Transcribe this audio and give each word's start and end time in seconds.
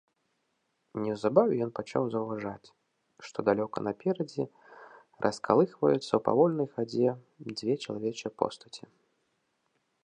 Неўзабаве 1.01 1.53
ён 1.65 1.71
пачаў 1.79 2.03
заўважаць, 2.13 2.67
што 3.27 3.37
далёка 3.51 3.77
наперадзе 3.89 4.45
раскалыхваюцца 5.27 6.03
ў 6.15 6.21
павольнай 6.31 6.67
хадзе 6.75 7.09
дзве 7.57 7.73
чалавечыя 7.83 8.31
постаці. 8.43 8.83